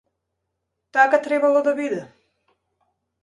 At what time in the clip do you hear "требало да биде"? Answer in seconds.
1.27-2.01